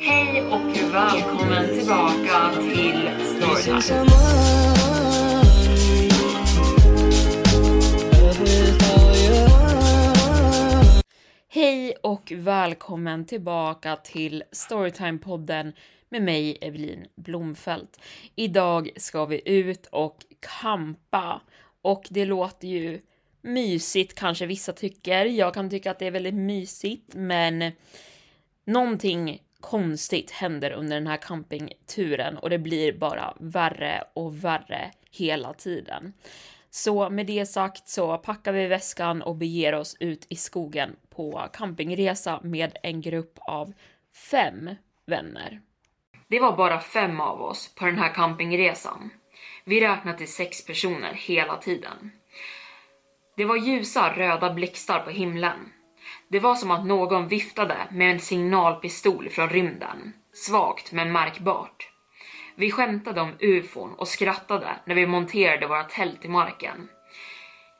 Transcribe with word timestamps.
Hej 0.00 0.42
och 0.42 0.94
välkommen 0.94 1.78
tillbaka 1.78 2.50
till 2.54 3.10
Storytime. 3.24 4.10
Hej 11.48 11.94
och 12.02 12.32
välkommen 12.36 13.26
tillbaka 13.26 13.96
till 13.96 14.44
Storytime-podden 14.52 15.72
med 16.08 16.22
mig 16.22 16.58
Evelin 16.60 17.06
Blomfelt. 17.16 18.00
Idag 18.36 18.90
ska 18.96 19.24
vi 19.24 19.42
ut 19.44 19.86
och 19.86 20.16
kampa 20.60 21.40
och 21.82 22.06
det 22.10 22.24
låter 22.24 22.68
ju 22.68 23.00
mysigt 23.42 24.18
kanske 24.18 24.46
vissa 24.46 24.72
tycker. 24.72 25.24
Jag 25.24 25.54
kan 25.54 25.70
tycka 25.70 25.90
att 25.90 25.98
det 25.98 26.06
är 26.06 26.10
väldigt 26.10 26.34
mysigt 26.34 27.14
men 27.14 27.72
någonting 28.64 29.40
konstigt 29.60 30.30
händer 30.30 30.70
under 30.70 30.96
den 30.96 31.06
här 31.06 31.16
campingturen 31.16 32.38
och 32.38 32.50
det 32.50 32.58
blir 32.58 32.92
bara 32.92 33.34
värre 33.40 34.04
och 34.14 34.44
värre 34.44 34.90
hela 35.10 35.54
tiden. 35.54 36.12
Så 36.70 37.10
med 37.10 37.26
det 37.26 37.46
sagt 37.46 37.88
så 37.88 38.18
packar 38.18 38.52
vi 38.52 38.66
väskan 38.66 39.22
och 39.22 39.36
beger 39.36 39.74
oss 39.74 39.96
ut 40.00 40.26
i 40.28 40.36
skogen 40.36 40.96
på 41.10 41.48
campingresa 41.52 42.40
med 42.42 42.76
en 42.82 43.00
grupp 43.00 43.38
av 43.38 43.72
fem 44.30 44.70
vänner. 45.06 45.60
Det 46.28 46.40
var 46.40 46.56
bara 46.56 46.80
fem 46.80 47.20
av 47.20 47.42
oss 47.42 47.74
på 47.74 47.84
den 47.84 47.98
här 47.98 48.14
campingresan. 48.14 49.10
Vi 49.64 49.80
räknade 49.80 50.18
till 50.18 50.32
sex 50.32 50.66
personer 50.66 51.12
hela 51.14 51.56
tiden. 51.56 52.10
Det 53.36 53.44
var 53.44 53.56
ljusa 53.56 54.12
röda 54.16 54.52
blixtar 54.52 55.00
på 55.00 55.10
himlen. 55.10 55.72
Det 56.30 56.40
var 56.40 56.54
som 56.54 56.70
att 56.70 56.86
någon 56.86 57.28
viftade 57.28 57.76
med 57.90 58.12
en 58.12 58.20
signalpistol 58.20 59.28
från 59.28 59.48
rymden. 59.48 60.12
Svagt 60.32 60.92
men 60.92 61.12
märkbart. 61.12 61.88
Vi 62.56 62.70
skämtade 62.70 63.20
om 63.20 63.32
ufon 63.40 63.94
och 63.94 64.08
skrattade 64.08 64.68
när 64.84 64.94
vi 64.94 65.06
monterade 65.06 65.66
våra 65.66 65.84
tält 65.84 66.24
i 66.24 66.28
marken. 66.28 66.88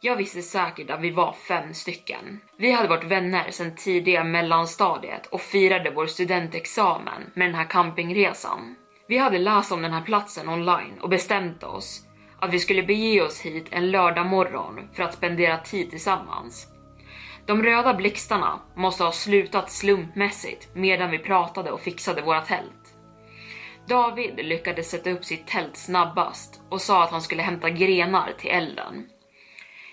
Jag 0.01 0.17
visste 0.17 0.43
säkert 0.43 0.91
att 0.91 1.01
vi 1.01 1.11
var 1.11 1.33
fem 1.33 1.75
stycken. 1.75 2.41
Vi 2.57 2.73
hade 2.73 2.89
varit 2.89 3.05
vänner 3.05 3.51
sedan 3.51 3.75
tidiga 3.77 4.25
mellanstadiet 4.25 5.27
och 5.27 5.41
firade 5.41 5.91
vår 5.91 6.07
studentexamen 6.07 7.31
med 7.35 7.49
den 7.49 7.55
här 7.55 7.65
campingresan. 7.65 8.77
Vi 9.09 9.19
hade 9.19 9.39
läst 9.39 9.73
om 9.73 9.83
den 9.83 9.93
här 9.93 10.03
platsen 10.03 10.49
online 10.49 10.99
och 11.01 11.09
bestämt 11.09 11.65
oss 11.65 12.03
att 12.41 12.53
vi 12.53 12.59
skulle 12.59 12.83
bege 12.83 13.23
oss 13.23 13.41
hit 13.41 13.67
en 13.71 13.91
lördag 13.91 14.27
morgon 14.27 14.89
för 14.93 15.03
att 15.03 15.15
spendera 15.15 15.59
tid 15.59 15.91
tillsammans. 15.91 16.78
De 17.49 17.63
röda 17.63 17.95
blixtarna 17.95 18.61
måste 18.75 19.05
ha 19.05 19.13
slutat 19.13 19.71
slumpmässigt 19.71 20.69
medan 20.75 21.11
vi 21.11 21.19
pratade 21.19 21.71
och 21.71 21.81
fixade 21.81 22.23
våra 22.23 22.41
tält. 22.41 22.95
David 23.87 24.47
lyckades 24.47 24.91
sätta 24.91 25.11
upp 25.11 25.25
sitt 25.25 25.47
tält 25.47 25.77
snabbast 25.77 26.61
och 26.69 26.81
sa 26.81 27.05
att 27.05 27.11
han 27.11 27.23
skulle 27.23 27.43
hämta 27.43 27.71
grenar 27.71 28.33
till 28.39 28.51
elden. 28.51 29.07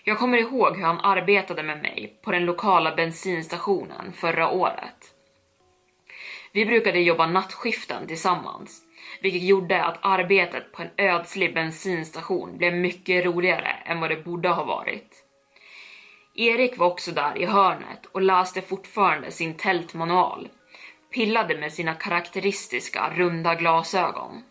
Jag 0.03 0.17
kommer 0.17 0.37
ihåg 0.37 0.75
hur 0.75 0.83
han 0.83 0.99
arbetade 0.99 1.63
med 1.63 1.81
mig 1.81 2.19
på 2.23 2.31
den 2.31 2.45
lokala 2.45 2.95
bensinstationen 2.95 4.13
förra 4.13 4.49
året. 4.49 5.13
Vi 6.51 6.65
brukade 6.65 6.99
jobba 6.99 7.27
nattskiften 7.27 8.07
tillsammans, 8.07 8.81
vilket 9.21 9.43
gjorde 9.43 9.83
att 9.83 9.99
arbetet 10.01 10.71
på 10.71 10.81
en 10.81 10.89
ödslig 10.97 11.53
bensinstation 11.53 12.57
blev 12.57 12.73
mycket 12.73 13.25
roligare 13.25 13.75
än 13.85 13.99
vad 13.99 14.09
det 14.09 14.23
borde 14.23 14.49
ha 14.49 14.63
varit. 14.63 15.24
Erik 16.37 16.77
var 16.77 16.87
också 16.87 17.11
där 17.11 17.37
i 17.37 17.45
hörnet 17.45 18.05
och 18.11 18.21
läste 18.21 18.61
fortfarande 18.61 19.31
sin 19.31 19.53
tältmanual, 19.53 20.49
pillade 21.13 21.57
med 21.57 21.73
sina 21.73 21.93
karaktäristiska 21.93 23.13
runda 23.15 23.55
glasögon. 23.55 24.43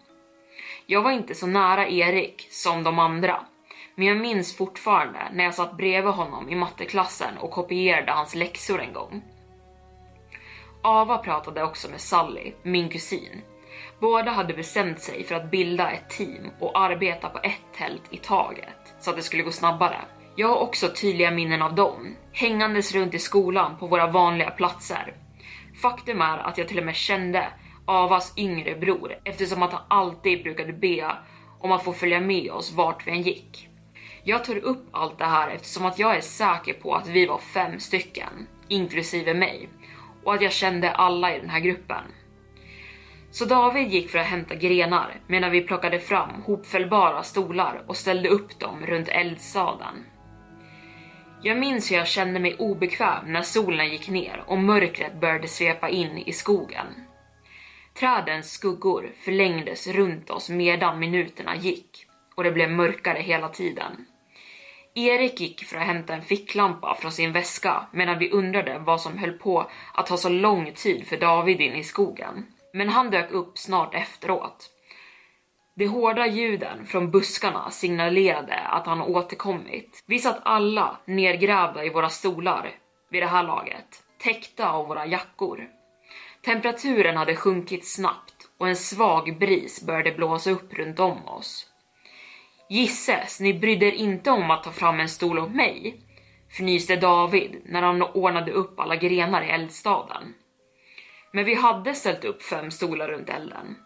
Jag 0.86 1.02
var 1.02 1.10
inte 1.10 1.34
så 1.34 1.46
nära 1.46 1.88
Erik 1.88 2.48
som 2.50 2.82
de 2.82 2.98
andra, 2.98 3.46
men 3.94 4.06
jag 4.06 4.16
minns 4.16 4.56
fortfarande 4.56 5.18
när 5.32 5.44
jag 5.44 5.54
satt 5.54 5.76
bredvid 5.76 6.12
honom 6.12 6.48
i 6.48 6.54
matteklassen 6.54 7.38
och 7.38 7.50
kopierade 7.50 8.12
hans 8.12 8.34
läxor 8.34 8.80
en 8.80 8.92
gång. 8.92 9.22
Ava 10.82 11.18
pratade 11.18 11.62
också 11.62 11.90
med 11.90 12.00
Sally, 12.00 12.52
min 12.62 12.88
kusin. 12.88 13.42
Båda 14.00 14.30
hade 14.30 14.54
bestämt 14.54 15.00
sig 15.00 15.24
för 15.24 15.34
att 15.34 15.50
bilda 15.50 15.90
ett 15.90 16.10
team 16.10 16.50
och 16.60 16.80
arbeta 16.80 17.28
på 17.28 17.38
ett 17.38 17.76
tält 17.76 18.02
i 18.10 18.16
taget 18.16 18.94
så 19.00 19.10
att 19.10 19.16
det 19.16 19.22
skulle 19.22 19.42
gå 19.42 19.52
snabbare. 19.52 20.00
Jag 20.36 20.48
har 20.48 20.56
också 20.56 20.88
tydliga 20.88 21.30
minnen 21.30 21.62
av 21.62 21.74
dem, 21.74 22.16
hängandes 22.32 22.94
runt 22.94 23.14
i 23.14 23.18
skolan 23.18 23.76
på 23.78 23.86
våra 23.86 24.06
vanliga 24.06 24.50
platser. 24.50 25.14
Faktum 25.82 26.20
är 26.20 26.38
att 26.38 26.58
jag 26.58 26.68
till 26.68 26.78
och 26.78 26.84
med 26.84 26.96
kände 26.96 27.48
Avas 27.86 28.32
yngre 28.36 28.74
bror 28.74 29.14
eftersom 29.24 29.62
att 29.62 29.72
han 29.72 29.82
alltid 29.88 30.42
brukade 30.42 30.72
be 30.72 31.16
om 31.60 31.72
att 31.72 31.84
få 31.84 31.92
följa 31.92 32.20
med 32.20 32.50
oss 32.50 32.72
vart 32.72 33.06
vi 33.06 33.10
än 33.10 33.22
gick. 33.22 33.68
Jag 34.22 34.44
tar 34.44 34.56
upp 34.56 34.88
allt 34.92 35.18
det 35.18 35.24
här 35.24 35.50
eftersom 35.50 35.86
att 35.86 35.98
jag 35.98 36.16
är 36.16 36.20
säker 36.20 36.72
på 36.72 36.94
att 36.94 37.08
vi 37.08 37.26
var 37.26 37.38
fem 37.38 37.80
stycken, 37.80 38.46
inklusive 38.68 39.34
mig, 39.34 39.68
och 40.24 40.34
att 40.34 40.42
jag 40.42 40.52
kände 40.52 40.90
alla 40.90 41.36
i 41.36 41.40
den 41.40 41.50
här 41.50 41.60
gruppen. 41.60 42.04
Så 43.30 43.44
David 43.44 43.88
gick 43.88 44.10
för 44.10 44.18
att 44.18 44.26
hämta 44.26 44.54
grenar 44.54 45.20
medan 45.26 45.50
vi 45.50 45.60
plockade 45.60 46.00
fram 46.00 46.42
hopfällbara 46.46 47.22
stolar 47.22 47.82
och 47.86 47.96
ställde 47.96 48.28
upp 48.28 48.60
dem 48.60 48.86
runt 48.86 49.08
eldsaden. 49.08 50.04
Jag 51.46 51.58
minns 51.58 51.90
hur 51.90 51.96
jag 51.96 52.06
kände 52.08 52.40
mig 52.40 52.56
obekväm 52.58 53.32
när 53.32 53.42
solen 53.42 53.88
gick 53.88 54.08
ner 54.08 54.44
och 54.46 54.58
mörkret 54.58 55.20
började 55.20 55.48
svepa 55.48 55.88
in 55.88 56.18
i 56.18 56.32
skogen. 56.32 56.86
Trädens 57.94 58.52
skuggor 58.52 59.12
förlängdes 59.24 59.86
runt 59.86 60.30
oss 60.30 60.50
medan 60.50 60.98
minuterna 60.98 61.56
gick 61.56 62.06
och 62.34 62.44
det 62.44 62.52
blev 62.52 62.70
mörkare 62.70 63.18
hela 63.18 63.48
tiden. 63.48 64.06
Erik 64.94 65.40
gick 65.40 65.64
för 65.64 65.76
att 65.76 65.86
hämta 65.86 66.14
en 66.14 66.22
ficklampa 66.22 66.96
från 67.00 67.12
sin 67.12 67.32
väska 67.32 67.86
medan 67.92 68.18
vi 68.18 68.30
undrade 68.30 68.78
vad 68.78 69.00
som 69.00 69.18
höll 69.18 69.32
på 69.32 69.70
att 69.94 70.06
ta 70.06 70.16
så 70.16 70.28
lång 70.28 70.72
tid 70.72 71.06
för 71.06 71.16
David 71.16 71.60
in 71.60 71.74
i 71.74 71.84
skogen. 71.84 72.46
Men 72.72 72.88
han 72.88 73.10
dök 73.10 73.30
upp 73.30 73.58
snart 73.58 73.94
efteråt. 73.94 74.70
De 75.76 75.86
hårda 75.86 76.26
ljuden 76.26 76.86
från 76.86 77.10
buskarna 77.10 77.70
signalerade 77.70 78.58
att 78.58 78.86
han 78.86 79.00
återkommit. 79.00 80.04
Vi 80.06 80.18
satt 80.18 80.40
alla 80.42 80.96
nedgrävda 81.04 81.84
i 81.84 81.90
våra 81.90 82.08
stolar 82.08 82.70
vid 83.10 83.22
det 83.22 83.26
här 83.26 83.42
laget, 83.42 84.02
täckta 84.18 84.70
av 84.70 84.88
våra 84.88 85.06
jackor. 85.06 85.68
Temperaturen 86.44 87.16
hade 87.16 87.36
sjunkit 87.36 87.86
snabbt 87.86 88.48
och 88.58 88.68
en 88.68 88.76
svag 88.76 89.38
bris 89.38 89.86
började 89.86 90.12
blåsa 90.12 90.50
upp 90.50 90.74
runt 90.74 91.00
om 91.00 91.28
oss. 91.28 91.66
Gisses, 92.68 93.40
ni 93.40 93.54
brydde 93.54 93.86
er 93.86 93.92
inte 93.92 94.30
om 94.30 94.50
att 94.50 94.62
ta 94.62 94.70
fram 94.70 95.00
en 95.00 95.08
stol 95.08 95.38
åt 95.38 95.54
mig? 95.54 96.00
fnyste 96.48 96.96
David 96.96 97.60
när 97.64 97.82
han 97.82 98.02
ordnade 98.02 98.52
upp 98.52 98.80
alla 98.80 98.96
grenar 98.96 99.42
i 99.42 99.50
eldstaden. 99.50 100.34
Men 101.32 101.44
vi 101.44 101.54
hade 101.54 101.94
ställt 101.94 102.24
upp 102.24 102.42
fem 102.42 102.70
stolar 102.70 103.08
runt 103.08 103.28
elden. 103.28 103.76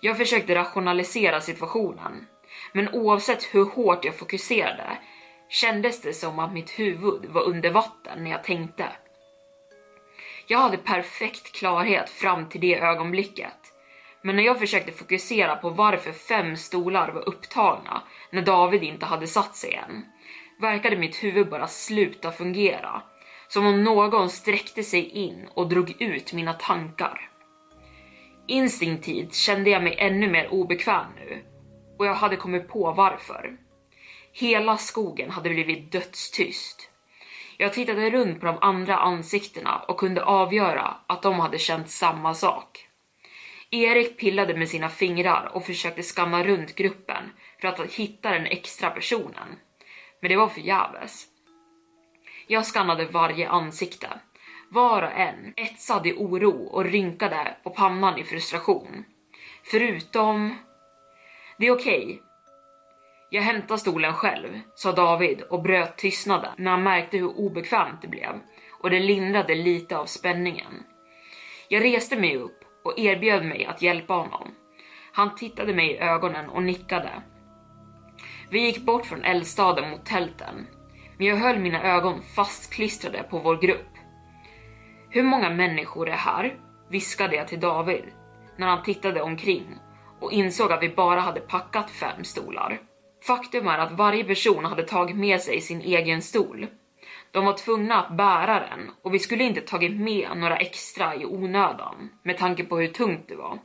Jag 0.00 0.16
försökte 0.16 0.54
rationalisera 0.54 1.40
situationen, 1.40 2.26
men 2.72 2.88
oavsett 2.88 3.54
hur 3.54 3.64
hårt 3.64 4.04
jag 4.04 4.18
fokuserade 4.18 4.98
kändes 5.48 6.00
det 6.00 6.12
som 6.12 6.38
att 6.38 6.52
mitt 6.52 6.70
huvud 6.70 7.26
var 7.28 7.42
under 7.42 7.70
vatten 7.70 8.24
när 8.24 8.30
jag 8.30 8.44
tänkte. 8.44 8.88
Jag 10.46 10.58
hade 10.58 10.76
perfekt 10.76 11.52
klarhet 11.52 12.10
fram 12.10 12.48
till 12.48 12.60
det 12.60 12.78
ögonblicket. 12.78 13.72
Men 14.22 14.36
när 14.36 14.42
jag 14.42 14.58
försökte 14.58 14.92
fokusera 14.92 15.56
på 15.56 15.70
varför 15.70 16.12
fem 16.12 16.56
stolar 16.56 17.12
var 17.12 17.28
upptagna 17.28 18.02
när 18.30 18.42
David 18.42 18.82
inte 18.82 19.06
hade 19.06 19.26
satt 19.26 19.56
sig 19.56 19.74
än, 19.74 20.04
verkade 20.60 20.96
mitt 20.96 21.24
huvud 21.24 21.48
bara 21.48 21.66
sluta 21.66 22.32
fungera. 22.32 23.02
Som 23.48 23.66
om 23.66 23.84
någon 23.84 24.30
sträckte 24.30 24.82
sig 24.82 25.08
in 25.08 25.48
och 25.54 25.68
drog 25.68 26.02
ut 26.02 26.32
mina 26.32 26.52
tankar. 26.52 27.30
Instinktivt 28.48 29.34
kände 29.34 29.70
jag 29.70 29.82
mig 29.82 29.96
ännu 29.98 30.30
mer 30.30 30.48
obekväm 30.48 31.06
nu 31.16 31.42
och 31.98 32.06
jag 32.06 32.14
hade 32.14 32.36
kommit 32.36 32.68
på 32.68 32.92
varför. 32.92 33.56
Hela 34.32 34.76
skogen 34.76 35.30
hade 35.30 35.50
blivit 35.50 35.92
dödstyst. 35.92 36.90
Jag 37.56 37.72
tittade 37.72 38.10
runt 38.10 38.40
på 38.40 38.46
de 38.46 38.58
andra 38.60 38.96
ansiktena 38.96 39.78
och 39.78 39.98
kunde 39.98 40.24
avgöra 40.24 40.94
att 41.06 41.22
de 41.22 41.40
hade 41.40 41.58
känt 41.58 41.90
samma 41.90 42.34
sak. 42.34 42.88
Erik 43.70 44.18
pillade 44.18 44.56
med 44.56 44.68
sina 44.68 44.88
fingrar 44.88 45.50
och 45.54 45.66
försökte 45.66 46.02
skanna 46.02 46.44
runt 46.44 46.74
gruppen 46.74 47.32
för 47.60 47.68
att 47.68 47.92
hitta 47.92 48.30
den 48.30 48.46
extra 48.46 48.90
personen. 48.90 49.48
Men 50.20 50.28
det 50.30 50.36
var 50.36 50.48
förgäves. 50.48 51.26
Jag 52.46 52.66
skannade 52.66 53.04
varje 53.04 53.48
ansikte. 53.48 54.08
Var 54.70 55.02
och 55.02 55.12
en 55.12 55.54
etsad 55.56 56.06
i 56.06 56.12
oro 56.12 56.66
och 56.66 56.84
rynkade 56.84 57.56
på 57.62 57.70
pannan 57.70 58.18
i 58.18 58.24
frustration. 58.24 59.04
Förutom... 59.64 60.54
Det 61.58 61.66
är 61.66 61.74
okej. 61.74 62.04
Okay. 62.04 62.18
Jag 63.30 63.42
hämtar 63.42 63.76
stolen 63.76 64.14
själv, 64.14 64.60
sa 64.74 64.92
David 64.92 65.42
och 65.42 65.62
bröt 65.62 65.96
tystnaden 65.96 66.52
när 66.56 66.70
han 66.70 66.82
märkte 66.82 67.16
hur 67.16 67.38
obekvämt 67.38 68.02
det 68.02 68.08
blev 68.08 68.40
och 68.80 68.90
det 68.90 69.00
lindrade 69.00 69.54
lite 69.54 69.98
av 69.98 70.06
spänningen. 70.06 70.82
Jag 71.68 71.84
reste 71.84 72.16
mig 72.16 72.36
upp 72.36 72.64
och 72.84 72.98
erbjöd 72.98 73.44
mig 73.44 73.64
att 73.64 73.82
hjälpa 73.82 74.14
honom. 74.14 74.54
Han 75.12 75.34
tittade 75.34 75.74
mig 75.74 75.90
i 75.90 75.98
ögonen 75.98 76.48
och 76.48 76.62
nickade. 76.62 77.22
Vi 78.50 78.60
gick 78.60 78.82
bort 78.82 79.06
från 79.06 79.24
eldstaden 79.24 79.90
mot 79.90 80.06
tälten, 80.06 80.66
men 81.18 81.26
jag 81.26 81.36
höll 81.36 81.58
mina 81.58 81.82
ögon 81.82 82.22
fastklistrade 82.22 83.22
på 83.22 83.38
vår 83.38 83.56
grupp. 83.56 83.95
Hur 85.16 85.22
många 85.22 85.50
människor 85.50 86.08
är 86.08 86.16
här? 86.16 86.56
viskade 86.90 87.36
jag 87.36 87.48
till 87.48 87.60
David 87.60 88.04
när 88.56 88.66
han 88.66 88.82
tittade 88.82 89.22
omkring 89.22 89.78
och 90.20 90.32
insåg 90.32 90.72
att 90.72 90.82
vi 90.82 90.88
bara 90.88 91.20
hade 91.20 91.40
packat 91.40 91.90
fem 91.90 92.24
stolar. 92.24 92.78
Faktum 93.26 93.68
är 93.68 93.78
att 93.78 93.92
varje 93.92 94.24
person 94.24 94.64
hade 94.64 94.82
tagit 94.82 95.16
med 95.16 95.40
sig 95.40 95.60
sin 95.60 95.80
egen 95.80 96.22
stol. 96.22 96.66
De 97.30 97.44
var 97.44 97.52
tvungna 97.52 98.02
att 98.02 98.16
bära 98.16 98.60
den 98.60 98.90
och 99.02 99.14
vi 99.14 99.18
skulle 99.18 99.44
inte 99.44 99.60
tagit 99.60 99.96
med 99.96 100.28
några 100.36 100.56
extra 100.56 101.14
i 101.14 101.24
onödan 101.24 102.10
med 102.22 102.38
tanke 102.38 102.64
på 102.64 102.78
hur 102.78 102.88
tungt 102.88 103.28
det 103.28 103.36
var. 103.36 103.58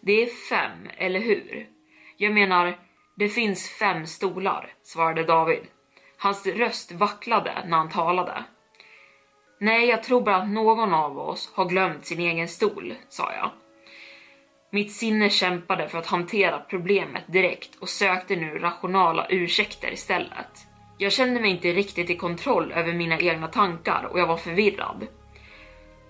Det 0.00 0.22
är 0.22 0.26
fem, 0.26 0.88
eller 0.96 1.20
hur? 1.20 1.68
Jag 2.16 2.32
menar, 2.32 2.78
det 3.16 3.28
finns 3.28 3.70
fem 3.78 4.06
stolar, 4.06 4.72
svarade 4.82 5.24
David. 5.24 5.62
Hans 6.18 6.46
röst 6.46 6.92
vacklade 6.92 7.52
när 7.66 7.76
han 7.76 7.90
talade. 7.90 8.44
Nej, 9.58 9.88
jag 9.88 10.02
tror 10.02 10.20
bara 10.20 10.36
att 10.36 10.48
någon 10.48 10.94
av 10.94 11.18
oss 11.18 11.52
har 11.54 11.64
glömt 11.64 12.06
sin 12.06 12.20
egen 12.20 12.48
stol, 12.48 12.94
sa 13.08 13.32
jag. 13.32 13.50
Mitt 14.70 14.92
sinne 14.92 15.30
kämpade 15.30 15.88
för 15.88 15.98
att 15.98 16.06
hantera 16.06 16.58
problemet 16.58 17.22
direkt 17.26 17.76
och 17.80 17.88
sökte 17.88 18.36
nu 18.36 18.58
rationala 18.58 19.26
ursäkter 19.28 19.92
istället. 19.92 20.66
Jag 20.98 21.12
kände 21.12 21.40
mig 21.40 21.50
inte 21.50 21.72
riktigt 21.72 22.10
i 22.10 22.16
kontroll 22.16 22.72
över 22.72 22.92
mina 22.92 23.18
egna 23.18 23.48
tankar 23.48 24.08
och 24.12 24.18
jag 24.18 24.26
var 24.26 24.36
förvirrad. 24.36 25.06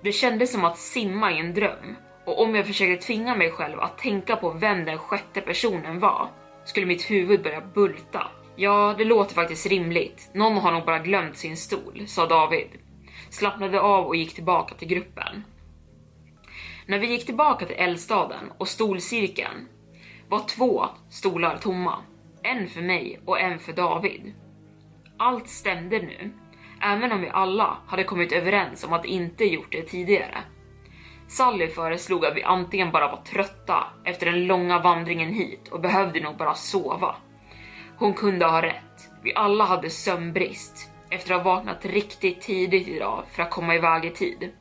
Det 0.02 0.12
kändes 0.12 0.52
som 0.52 0.64
att 0.64 0.78
simma 0.78 1.32
i 1.32 1.38
en 1.38 1.54
dröm 1.54 1.96
och 2.24 2.42
om 2.42 2.54
jag 2.54 2.66
försökte 2.66 3.06
tvinga 3.06 3.36
mig 3.36 3.50
själv 3.50 3.80
att 3.80 3.98
tänka 3.98 4.36
på 4.36 4.50
vem 4.50 4.84
den 4.84 4.98
sjätte 4.98 5.40
personen 5.40 6.00
var 6.00 6.28
skulle 6.64 6.86
mitt 6.86 7.10
huvud 7.10 7.42
börja 7.42 7.60
bulta. 7.60 8.26
Ja, 8.56 8.94
det 8.98 9.04
låter 9.04 9.34
faktiskt 9.34 9.66
rimligt. 9.66 10.30
Någon 10.32 10.56
har 10.56 10.72
nog 10.72 10.84
bara 10.84 10.98
glömt 10.98 11.36
sin 11.36 11.56
stol, 11.56 12.04
sa 12.06 12.26
David. 12.26 12.68
Slappnade 13.36 13.80
av 13.80 14.06
och 14.06 14.16
gick 14.16 14.34
tillbaka 14.34 14.74
till 14.74 14.88
gruppen. 14.88 15.44
När 16.86 16.98
vi 16.98 17.06
gick 17.06 17.26
tillbaka 17.26 17.66
till 17.66 17.76
eldstaden 17.78 18.52
och 18.58 18.68
stolcirkeln 18.68 19.68
var 20.28 20.48
två 20.48 20.86
stolar 21.10 21.58
tomma. 21.58 21.98
En 22.42 22.68
för 22.68 22.82
mig 22.82 23.20
och 23.24 23.40
en 23.40 23.58
för 23.58 23.72
David. 23.72 24.34
Allt 25.18 25.48
stämde 25.48 25.98
nu, 25.98 26.32
även 26.82 27.12
om 27.12 27.20
vi 27.20 27.28
alla 27.28 27.78
hade 27.86 28.04
kommit 28.04 28.32
överens 28.32 28.84
om 28.84 28.92
att 28.92 29.04
inte 29.04 29.44
gjort 29.44 29.72
det 29.72 29.82
tidigare. 29.82 30.38
Sally 31.28 31.68
föreslog 31.68 32.26
att 32.26 32.36
vi 32.36 32.42
antingen 32.42 32.92
bara 32.92 33.08
var 33.08 33.22
trötta 33.22 33.84
efter 34.04 34.26
den 34.26 34.46
långa 34.46 34.78
vandringen 34.78 35.32
hit 35.32 35.68
och 35.68 35.80
behövde 35.80 36.20
nog 36.20 36.36
bara 36.36 36.54
sova. 36.54 37.16
Hon 37.96 38.14
kunde 38.14 38.46
ha 38.46 38.62
rätt. 38.62 39.10
Vi 39.22 39.34
alla 39.34 39.64
hade 39.64 39.90
sömnbrist 39.90 40.95
efter 41.10 41.34
att 41.34 41.42
ha 41.42 41.54
vaknat 41.54 41.84
riktigt 41.84 42.40
tidigt 42.40 42.88
idag 42.88 43.24
för 43.32 43.42
att 43.42 43.50
komma 43.50 43.74
iväg 43.74 44.04
i 44.04 44.10
tid. 44.10 44.52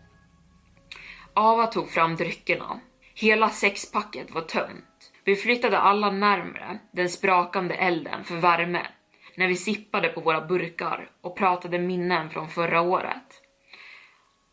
Ava 1.34 1.68
tog 1.68 1.90
fram 1.90 2.16
dryckerna. 2.16 2.80
Hela 3.14 3.50
sexpacket 3.50 4.32
var 4.32 4.42
tömt. 4.42 5.12
Vi 5.24 5.36
flyttade 5.36 5.80
alla 5.80 6.12
närmre 6.12 6.80
den 6.92 7.10
sprakande 7.10 7.76
elden 7.76 8.24
för 8.24 8.36
värme 8.36 8.88
när 9.36 9.48
vi 9.48 9.56
sippade 9.56 10.10
på 10.10 10.22
våra 10.22 10.42
burkar 10.42 11.10
och 11.22 11.38
pratade 11.38 11.80
minnen 11.80 12.30
från 12.30 12.50
förra 12.50 12.82
året. 12.82 13.42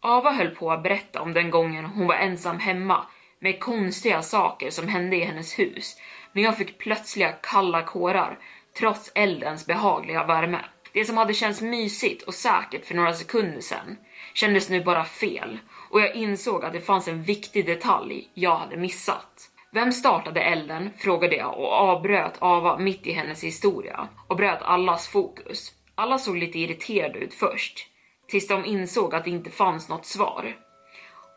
Ava 0.01 0.33
höll 0.33 0.51
på 0.51 0.73
att 0.73 0.83
berätta 0.83 1.21
om 1.23 1.33
den 1.33 1.51
gången 1.51 1.85
hon 1.85 2.07
var 2.07 2.15
ensam 2.15 2.59
hemma 2.59 3.07
med 3.39 3.61
konstiga 3.61 4.23
saker 4.23 4.71
som 4.71 4.89
hände 4.89 5.17
i 5.17 5.25
hennes 5.25 5.59
hus, 5.59 5.97
När 6.33 6.43
jag 6.43 6.59
fick 6.59 6.79
plötsliga 6.79 7.33
kalla 7.33 7.83
kårar 7.83 8.39
trots 8.79 9.13
eldens 9.15 9.67
behagliga 9.67 10.25
värme. 10.25 10.61
Det 10.93 11.05
som 11.05 11.17
hade 11.17 11.35
känts 11.35 11.61
mysigt 11.61 12.23
och 12.23 12.35
säkert 12.35 12.85
för 12.85 12.95
några 12.95 13.15
sekunder 13.15 13.61
sedan 13.61 13.97
kändes 14.35 14.69
nu 14.69 14.85
bara 14.85 15.05
fel 15.05 15.59
och 15.91 16.01
jag 16.01 16.15
insåg 16.17 16.65
att 16.65 16.73
det 16.73 16.81
fanns 16.81 17.09
en 17.09 17.23
viktig 17.23 17.67
detalj 17.67 18.31
jag 18.35 18.57
hade 18.57 18.77
missat. 18.77 19.49
Vem 19.73 19.93
startade 19.93 20.41
elden? 20.41 20.91
frågade 20.99 21.37
jag 21.37 21.59
och 21.59 21.73
avbröt 21.73 22.35
Ava 22.39 22.79
mitt 22.79 23.07
i 23.07 23.13
hennes 23.13 23.45
historia 23.45 24.09
och 24.27 24.37
bröt 24.37 24.63
allas 24.63 25.09
fokus. 25.09 25.73
Alla 25.95 26.19
såg 26.19 26.37
lite 26.37 26.59
irriterade 26.59 27.19
ut 27.19 27.35
först, 27.35 27.87
tills 28.29 28.49
de 28.49 28.65
insåg 28.65 29.15
att 29.15 29.25
det 29.25 29.31
inte 29.31 29.51
fanns 29.51 29.89
något 29.89 30.07
svar. 30.07 30.57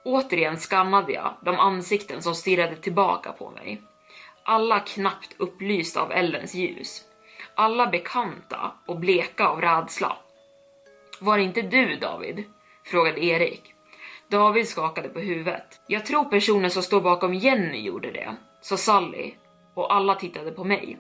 Återigen 0.05 0.57
skannade 0.57 1.13
jag 1.13 1.33
de 1.45 1.55
ansikten 1.59 2.21
som 2.21 2.35
stirrade 2.35 2.75
tillbaka 2.75 3.31
på 3.31 3.51
mig. 3.51 3.81
Alla 4.43 4.79
knappt 4.79 5.35
upplysta 5.37 6.01
av 6.01 6.11
eldens 6.11 6.55
ljus. 6.55 7.03
Alla 7.57 7.87
bekanta 7.87 8.71
och 8.85 8.99
bleka 8.99 9.47
av 9.47 9.61
rädsla. 9.61 10.17
Var 11.19 11.37
det 11.37 11.43
inte 11.43 11.61
du 11.61 11.95
David? 11.95 12.43
frågade 12.83 13.25
Erik. 13.25 13.73
David 14.27 14.67
skakade 14.67 15.09
på 15.09 15.19
huvudet. 15.19 15.81
Jag 15.87 16.05
tror 16.05 16.23
personen 16.23 16.71
som 16.71 16.83
står 16.83 17.01
bakom 17.01 17.33
Jenny 17.33 17.81
gjorde 17.81 18.11
det, 18.11 18.35
sa 18.61 18.77
Sally 18.77 19.33
och 19.73 19.95
alla 19.95 20.15
tittade 20.15 20.51
på 20.51 20.63
mig. 20.63 20.97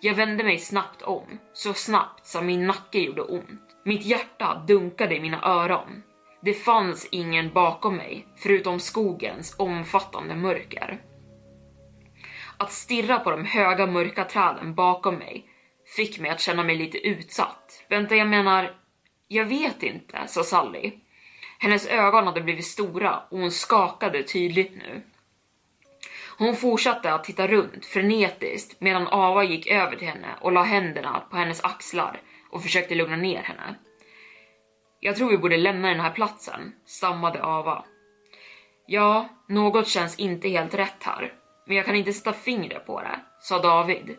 Jag 0.00 0.14
vände 0.14 0.44
mig 0.44 0.58
snabbt 0.58 1.02
om, 1.02 1.38
så 1.52 1.74
snabbt 1.74 2.26
som 2.26 2.46
min 2.46 2.66
nacke 2.66 2.98
gjorde 2.98 3.22
ont. 3.22 3.76
Mitt 3.84 4.04
hjärta 4.04 4.64
dunkade 4.66 5.16
i 5.16 5.20
mina 5.20 5.42
öron. 5.42 6.02
Det 6.40 6.54
fanns 6.54 7.08
ingen 7.10 7.52
bakom 7.52 7.96
mig, 7.96 8.26
förutom 8.36 8.80
skogens 8.80 9.54
omfattande 9.58 10.34
mörker. 10.34 11.02
Att 12.56 12.72
stirra 12.72 13.18
på 13.18 13.30
de 13.30 13.44
höga 13.44 13.86
mörka 13.86 14.24
träden 14.24 14.74
bakom 14.74 15.14
mig 15.14 15.54
fick 15.96 16.18
mig 16.18 16.30
att 16.30 16.40
känna 16.40 16.64
mig 16.64 16.76
lite 16.76 16.98
utsatt. 16.98 17.84
Vänta, 17.88 18.16
jag 18.16 18.28
menar, 18.28 18.76
jag 19.28 19.44
vet 19.44 19.82
inte, 19.82 20.26
sa 20.26 20.44
Sally. 20.44 20.92
Hennes 21.58 21.86
ögon 21.86 22.26
hade 22.26 22.40
blivit 22.40 22.66
stora 22.66 23.20
och 23.30 23.38
hon 23.38 23.50
skakade 23.50 24.22
tydligt 24.22 24.72
nu. 24.76 25.02
Hon 26.38 26.56
fortsatte 26.56 27.12
att 27.12 27.24
titta 27.24 27.46
runt 27.46 27.86
frenetiskt 27.86 28.80
medan 28.80 29.08
Ava 29.08 29.44
gick 29.44 29.66
över 29.66 29.96
till 29.96 30.08
henne 30.08 30.34
och 30.40 30.52
la 30.52 30.62
händerna 30.62 31.22
på 31.30 31.36
hennes 31.36 31.64
axlar 31.64 32.20
och 32.50 32.62
försökte 32.62 32.94
lugna 32.94 33.16
ner 33.16 33.42
henne. 33.42 33.74
Jag 35.00 35.16
tror 35.16 35.30
vi 35.30 35.38
borde 35.38 35.56
lämna 35.56 35.88
den 35.88 36.00
här 36.00 36.10
platsen, 36.10 36.72
stammade 36.86 37.44
Ava. 37.44 37.84
Ja, 38.86 39.28
något 39.48 39.88
känns 39.88 40.18
inte 40.18 40.48
helt 40.48 40.74
rätt 40.74 41.02
här, 41.02 41.32
men 41.66 41.76
jag 41.76 41.86
kan 41.86 41.96
inte 41.96 42.12
sätta 42.12 42.32
fingret 42.32 42.86
på 42.86 43.00
det, 43.00 43.20
sa 43.40 43.62
David. 43.62 44.16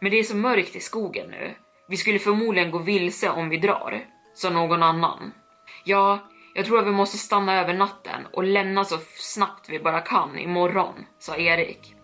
Men 0.00 0.10
det 0.10 0.18
är 0.18 0.22
så 0.22 0.36
mörkt 0.36 0.76
i 0.76 0.80
skogen 0.80 1.30
nu. 1.30 1.54
Vi 1.88 1.96
skulle 1.96 2.18
förmodligen 2.18 2.70
gå 2.70 2.78
vilse 2.78 3.30
om 3.30 3.48
vi 3.48 3.56
drar, 3.56 4.04
sa 4.34 4.50
någon 4.50 4.82
annan. 4.82 5.32
Ja, 5.84 6.18
jag 6.54 6.66
tror 6.66 6.78
att 6.78 6.86
vi 6.86 6.90
måste 6.90 7.18
stanna 7.18 7.60
över 7.60 7.74
natten 7.74 8.26
och 8.32 8.44
lämna 8.44 8.84
så 8.84 8.98
snabbt 9.16 9.68
vi 9.68 9.78
bara 9.78 10.00
kan 10.00 10.38
imorgon, 10.38 10.94
sa 11.18 11.36
Erik. 11.36 11.94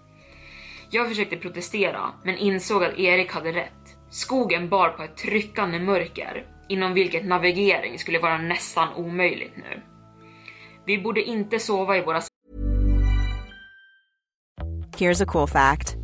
Jag 0.90 1.08
försökte 1.08 1.36
protestera, 1.36 2.12
men 2.24 2.38
insåg 2.38 2.84
att 2.84 2.98
Erik 2.98 3.32
hade 3.32 3.52
rätt. 3.52 3.96
Skogen 4.10 4.68
bar 4.68 4.88
på 4.88 5.02
ett 5.02 5.16
tryckande 5.16 5.78
mörker 5.78 6.46
inom 6.68 6.94
vilket 6.94 7.24
navigering 7.24 7.98
skulle 7.98 8.18
vara 8.18 8.38
nästan 8.38 8.94
omöjligt 8.94 9.56
nu. 9.56 9.82
Vi 10.86 10.98
borde 10.98 11.22
inte 11.22 11.58
sova 11.58 11.96
i 11.96 12.02
våra 12.02 12.20
Here's 14.98 15.22
a 15.22 15.26
cool 15.26 15.48
fact. 15.48 16.03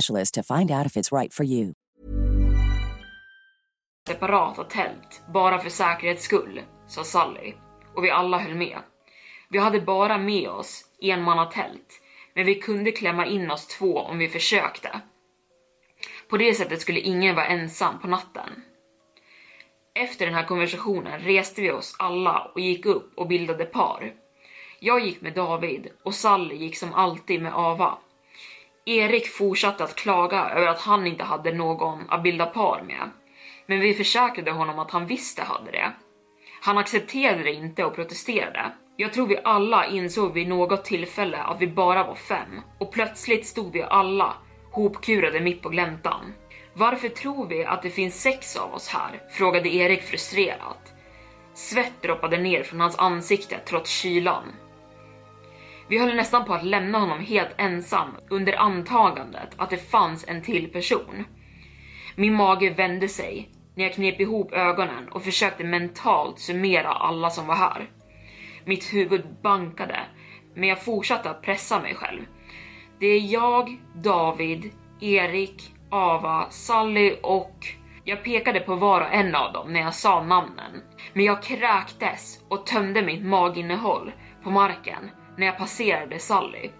specialist 0.00 0.34
to 0.34 0.42
find 0.42 0.70
out 0.70 0.86
if 0.86 0.96
it's 0.96 1.12
right 1.12 1.34
for 1.34 1.46
you. 1.46 1.72
separata 4.08 4.64
tält, 4.64 5.22
bara 5.34 5.58
för 5.58 5.70
säkerhets 5.70 6.24
skull, 6.24 6.62
sa 6.88 7.04
Sally. 7.04 7.54
Och 7.94 8.04
vi 8.04 8.10
alla 8.10 8.38
höll 8.38 8.54
med. 8.54 8.78
Vi 9.50 9.58
hade 9.58 9.80
bara 9.80 10.18
med 10.18 10.48
oss 10.48 10.84
enmannatält, 11.02 12.00
men 12.34 12.46
vi 12.46 12.54
kunde 12.54 12.92
klämma 12.92 13.26
in 13.26 13.50
oss 13.50 13.66
två 13.66 13.98
om 13.98 14.18
vi 14.18 14.28
försökte. 14.28 15.00
På 16.28 16.36
det 16.36 16.54
sättet 16.54 16.80
skulle 16.80 17.00
ingen 17.00 17.34
vara 17.34 17.46
ensam 17.46 17.98
på 18.00 18.08
natten. 18.08 18.62
Efter 19.94 20.26
den 20.26 20.34
här 20.34 20.44
konversationen 20.44 21.20
reste 21.20 21.62
vi 21.62 21.70
oss 21.70 21.96
alla 21.98 22.50
och 22.54 22.60
gick 22.60 22.86
upp 22.86 23.12
och 23.16 23.26
bildade 23.28 23.64
par. 23.64 24.12
Jag 24.80 25.00
gick 25.00 25.20
med 25.20 25.34
David 25.34 25.88
och 26.04 26.14
Sally 26.14 26.54
gick 26.54 26.76
som 26.76 26.94
alltid 26.94 27.42
med 27.42 27.54
Ava. 27.54 27.98
Erik 28.90 29.28
fortsatte 29.28 29.84
att 29.84 29.96
klaga 29.96 30.50
över 30.50 30.66
att 30.66 30.80
han 30.80 31.06
inte 31.06 31.24
hade 31.24 31.52
någon 31.52 32.04
att 32.08 32.22
bilda 32.22 32.46
par 32.46 32.82
med. 32.82 33.10
Men 33.66 33.80
vi 33.80 33.94
försäkrade 33.94 34.50
honom 34.50 34.78
att 34.78 34.90
han 34.90 35.06
visste 35.06 35.42
hade 35.42 35.70
det. 35.70 35.92
Han 36.62 36.78
accepterade 36.78 37.42
det 37.42 37.52
inte 37.52 37.84
och 37.84 37.94
protesterade. 37.94 38.72
Jag 38.96 39.12
tror 39.12 39.26
vi 39.26 39.38
alla 39.44 39.86
insåg 39.86 40.32
vid 40.32 40.48
något 40.48 40.84
tillfälle 40.84 41.38
att 41.38 41.60
vi 41.60 41.66
bara 41.66 42.04
var 42.04 42.14
fem 42.14 42.60
och 42.78 42.92
plötsligt 42.92 43.46
stod 43.46 43.72
vi 43.72 43.82
alla 43.82 44.34
hopkurade 44.72 45.40
mitt 45.40 45.62
på 45.62 45.68
gläntan. 45.68 46.34
Varför 46.72 47.08
tror 47.08 47.46
vi 47.46 47.64
att 47.64 47.82
det 47.82 47.90
finns 47.90 48.22
sex 48.22 48.56
av 48.56 48.74
oss 48.74 48.88
här? 48.88 49.22
frågade 49.30 49.68
Erik 49.68 50.02
frustrerat. 50.02 50.92
Svett 51.54 52.02
droppade 52.02 52.38
ner 52.38 52.62
från 52.62 52.80
hans 52.80 52.98
ansikte 52.98 53.58
trots 53.58 53.90
kylan. 53.90 54.44
Vi 55.90 55.98
höll 55.98 56.16
nästan 56.16 56.44
på 56.44 56.54
att 56.54 56.64
lämna 56.64 56.98
honom 56.98 57.20
helt 57.20 57.54
ensam 57.56 58.08
under 58.28 58.56
antagandet 58.56 59.48
att 59.56 59.70
det 59.70 59.90
fanns 59.90 60.24
en 60.28 60.42
till 60.42 60.72
person. 60.72 61.24
Min 62.16 62.34
mage 62.34 62.70
vände 62.70 63.08
sig 63.08 63.50
när 63.74 63.84
jag 63.84 63.92
knep 63.94 64.20
ihop 64.20 64.52
ögonen 64.52 65.08
och 65.08 65.22
försökte 65.22 65.64
mentalt 65.64 66.38
summera 66.38 66.88
alla 66.88 67.30
som 67.30 67.46
var 67.46 67.54
här. 67.54 67.90
Mitt 68.64 68.92
huvud 68.92 69.26
bankade, 69.42 70.00
men 70.54 70.68
jag 70.68 70.84
fortsatte 70.84 71.30
att 71.30 71.42
pressa 71.42 71.80
mig 71.80 71.94
själv. 71.94 72.22
Det 73.00 73.06
är 73.06 73.32
jag, 73.32 73.80
David, 73.94 74.72
Erik, 75.00 75.74
Ava, 75.90 76.46
Sally 76.50 77.16
och... 77.22 77.66
Jag 78.04 78.24
pekade 78.24 78.60
på 78.60 78.74
var 78.74 79.00
och 79.00 79.14
en 79.14 79.34
av 79.34 79.52
dem 79.52 79.72
när 79.72 79.80
jag 79.80 79.94
sa 79.94 80.22
namnen. 80.22 80.82
Men 81.12 81.24
jag 81.24 81.42
kräktes 81.42 82.44
och 82.48 82.66
tömde 82.66 83.02
mitt 83.02 83.24
maginnehåll 83.24 84.12
på 84.42 84.50
marken 84.50 85.10
när 85.40 85.46
jag 85.46 85.58
passerade 85.58 86.18
Sally. 86.18 86.70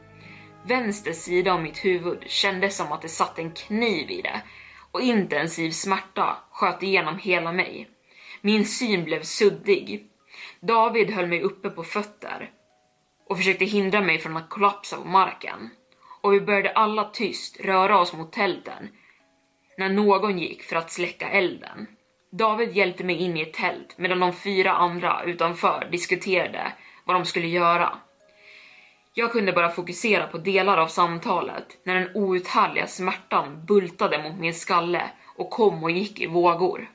Vänster 0.66 1.12
sida 1.12 1.52
av 1.52 1.62
mitt 1.62 1.84
huvud 1.84 2.24
kändes 2.26 2.76
som 2.76 2.92
att 2.92 3.02
det 3.02 3.08
satt 3.08 3.38
en 3.38 3.50
kniv 3.50 4.10
i 4.10 4.22
det 4.22 4.42
och 4.90 5.00
intensiv 5.00 5.70
smärta 5.70 6.36
sköt 6.50 6.82
igenom 6.82 7.18
hela 7.18 7.52
mig. 7.52 7.88
Min 8.40 8.64
syn 8.64 9.04
blev 9.04 9.22
suddig. 9.22 10.06
David 10.60 11.10
höll 11.10 11.26
mig 11.26 11.42
uppe 11.42 11.70
på 11.70 11.84
fötter 11.84 12.50
och 13.28 13.36
försökte 13.36 13.64
hindra 13.64 14.00
mig 14.00 14.18
från 14.18 14.36
att 14.36 14.50
kollapsa 14.50 14.96
på 14.96 15.08
marken. 15.08 15.70
Och 16.20 16.32
vi 16.34 16.40
började 16.40 16.70
alla 16.70 17.04
tyst 17.04 17.60
röra 17.60 17.98
oss 18.00 18.12
mot 18.12 18.32
tälten 18.32 18.88
när 19.78 19.88
någon 19.88 20.38
gick 20.38 20.62
för 20.62 20.76
att 20.76 20.90
släcka 20.90 21.28
elden. 21.28 21.86
David 22.32 22.76
hjälpte 22.76 23.04
mig 23.04 23.16
in 23.16 23.36
i 23.36 23.42
ett 23.42 23.52
tält 23.52 23.98
medan 23.98 24.20
de 24.20 24.32
fyra 24.32 24.72
andra 24.72 25.22
utanför 25.24 25.88
diskuterade 25.92 26.72
vad 27.04 27.16
de 27.16 27.24
skulle 27.24 27.48
göra. 27.48 27.98
Jag 29.14 29.32
kunde 29.32 29.52
bara 29.52 29.70
fokusera 29.70 30.26
på 30.26 30.38
delar 30.38 30.78
av 30.78 30.86
samtalet 30.86 31.78
när 31.84 31.94
den 31.94 32.16
outhärdliga 32.16 32.86
smärtan 32.86 33.64
bultade 33.66 34.22
mot 34.22 34.40
min 34.40 34.54
skalle 34.54 35.10
och 35.36 35.50
kom 35.50 35.84
och 35.84 35.90
gick 35.90 36.20
i 36.20 36.26
vågor. 36.26 36.90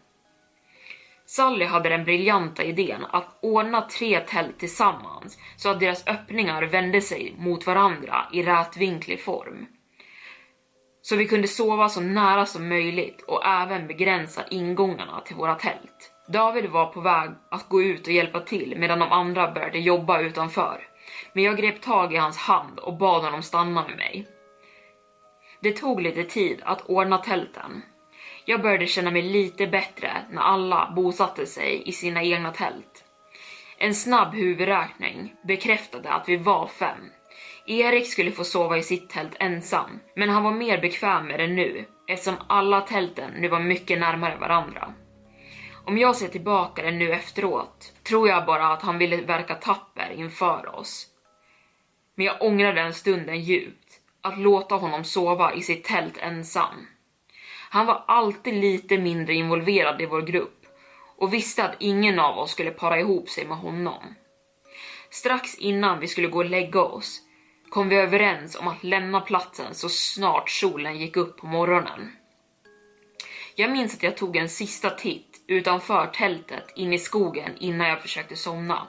Sally 1.25 1.65
hade 1.65 1.89
den 1.89 2.03
briljanta 2.03 2.63
idén 2.63 3.05
att 3.11 3.39
ordna 3.41 3.81
tre 3.81 4.19
tält 4.19 4.59
tillsammans 4.59 5.37
så 5.57 5.69
att 5.69 5.79
deras 5.79 6.07
öppningar 6.07 6.63
vände 6.63 7.01
sig 7.01 7.35
mot 7.37 7.67
varandra 7.67 8.25
i 8.33 8.43
rätvinklig 8.43 9.21
form. 9.21 9.65
Så 11.01 11.15
vi 11.15 11.27
kunde 11.27 11.47
sova 11.47 11.89
så 11.89 12.01
nära 12.01 12.45
som 12.45 12.69
möjligt 12.69 13.21
och 13.21 13.45
även 13.45 13.87
begränsa 13.87 14.41
ingångarna 14.49 15.21
till 15.21 15.35
våra 15.35 15.55
tält. 15.55 16.11
David 16.27 16.65
var 16.69 16.85
på 16.85 17.01
väg 17.01 17.29
att 17.51 17.69
gå 17.69 17.81
ut 17.81 18.07
och 18.07 18.13
hjälpa 18.13 18.39
till 18.39 18.73
medan 18.77 18.99
de 18.99 19.11
andra 19.11 19.51
började 19.51 19.79
jobba 19.79 20.19
utanför. 20.19 20.94
Men 21.33 21.43
jag 21.43 21.57
grep 21.57 21.81
tag 21.81 22.13
i 22.13 22.17
hans 22.17 22.37
hand 22.37 22.79
och 22.79 22.97
bad 22.97 23.23
honom 23.23 23.43
stanna 23.43 23.87
med 23.87 23.97
mig. 23.97 24.27
Det 25.59 25.71
tog 25.71 26.01
lite 26.01 26.23
tid 26.23 26.61
att 26.65 26.81
ordna 26.81 27.17
tälten. 27.17 27.81
Jag 28.45 28.61
började 28.61 28.87
känna 28.87 29.11
mig 29.11 29.21
lite 29.21 29.67
bättre 29.67 30.11
när 30.29 30.41
alla 30.41 30.93
bosatte 30.95 31.45
sig 31.45 31.83
i 31.85 31.91
sina 31.91 32.23
egna 32.23 32.51
tält. 32.51 33.03
En 33.77 33.95
snabb 33.95 34.33
huvudräkning 34.33 35.33
bekräftade 35.47 36.09
att 36.09 36.29
vi 36.29 36.37
var 36.37 36.67
fem. 36.67 37.11
Erik 37.67 38.07
skulle 38.07 38.31
få 38.31 38.43
sova 38.43 38.77
i 38.77 38.83
sitt 38.83 39.09
tält 39.09 39.35
ensam, 39.39 39.99
men 40.15 40.29
han 40.29 40.43
var 40.43 40.51
mer 40.51 40.81
bekväm 40.81 41.27
med 41.27 41.39
det 41.39 41.47
nu 41.47 41.85
eftersom 42.07 42.35
alla 42.47 42.81
tälten 42.81 43.31
nu 43.31 43.47
var 43.47 43.59
mycket 43.59 43.99
närmare 43.99 44.35
varandra. 44.35 44.93
Om 45.87 45.97
jag 45.97 46.15
ser 46.15 46.27
tillbaka 46.27 46.81
det 46.81 46.91
nu 46.91 47.11
efteråt 47.11 47.93
tror 48.03 48.27
jag 48.27 48.45
bara 48.45 48.67
att 48.67 48.81
han 48.81 48.97
ville 48.97 49.21
verka 49.21 49.55
tapper 49.55 50.11
inför 50.11 50.75
oss. 50.75 51.07
Men 52.15 52.25
jag 52.25 52.41
ångrar 52.41 52.73
den 52.73 52.93
stunden 52.93 53.41
djupt, 53.41 53.99
att 54.21 54.39
låta 54.39 54.75
honom 54.75 55.03
sova 55.03 55.53
i 55.53 55.61
sitt 55.61 55.83
tält 55.83 56.17
ensam. 56.17 56.87
Han 57.69 57.85
var 57.85 58.03
alltid 58.07 58.53
lite 58.53 58.97
mindre 58.97 59.33
involverad 59.33 60.01
i 60.01 60.05
vår 60.05 60.21
grupp 60.21 60.65
och 61.17 61.33
visste 61.33 61.63
att 61.63 61.75
ingen 61.79 62.19
av 62.19 62.37
oss 62.37 62.51
skulle 62.51 62.71
para 62.71 62.99
ihop 62.99 63.29
sig 63.29 63.45
med 63.45 63.57
honom. 63.57 64.15
Strax 65.09 65.55
innan 65.55 65.99
vi 65.99 66.07
skulle 66.07 66.27
gå 66.27 66.37
och 66.37 66.49
lägga 66.49 66.81
oss 66.81 67.21
kom 67.69 67.89
vi 67.89 67.95
överens 67.95 68.55
om 68.55 68.67
att 68.67 68.83
lämna 68.83 69.21
platsen 69.21 69.75
så 69.75 69.89
snart 69.89 70.49
solen 70.49 70.97
gick 70.97 71.17
upp 71.17 71.37
på 71.37 71.47
morgonen. 71.47 72.11
Jag 73.55 73.71
minns 73.71 73.93
att 73.93 74.03
jag 74.03 74.17
tog 74.17 74.35
en 74.35 74.49
sista 74.49 74.89
titt 74.89 75.34
utanför 75.47 76.07
tältet 76.07 76.71
in 76.75 76.93
i 76.93 76.99
skogen 76.99 77.51
innan 77.57 77.87
jag 77.87 78.01
försökte 78.01 78.35
somna. 78.35 78.87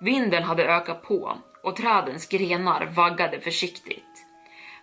Vinden 0.00 0.42
hade 0.42 0.64
ökat 0.64 1.02
på 1.02 1.38
och 1.62 1.76
trädens 1.76 2.28
grenar 2.28 2.86
vaggade 2.86 3.40
försiktigt. 3.40 4.26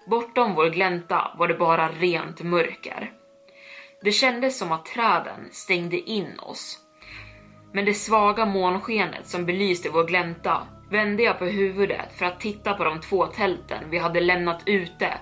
Bortom 0.07 0.55
vår 0.55 0.69
glänta 0.69 1.31
var 1.37 1.47
det 1.47 1.53
bara 1.53 1.89
rent 1.89 2.41
mörker. 2.41 3.11
Det 4.03 4.11
kändes 4.11 4.57
som 4.57 4.71
att 4.71 4.85
träden 4.85 5.49
stängde 5.51 5.97
in 5.97 6.39
oss. 6.39 6.79
Men 7.73 7.85
det 7.85 7.93
svaga 7.93 8.45
månskenet 8.45 9.27
som 9.27 9.45
belyste 9.45 9.89
vår 9.89 10.03
glänta 10.03 10.67
vände 10.91 11.23
jag 11.23 11.39
på 11.39 11.45
huvudet 11.45 12.13
för 12.17 12.25
att 12.25 12.39
titta 12.39 12.73
på 12.73 12.83
de 12.83 13.01
två 13.01 13.25
tälten 13.25 13.89
vi 13.89 13.97
hade 13.97 14.19
lämnat 14.19 14.63
ute 14.65 15.13